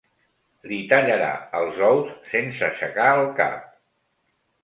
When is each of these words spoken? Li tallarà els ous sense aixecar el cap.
Li 0.69 0.77
tallarà 0.93 1.27
els 1.59 1.83
ous 1.89 2.09
sense 2.31 2.65
aixecar 2.69 3.07
el 3.19 3.29
cap. 3.43 3.71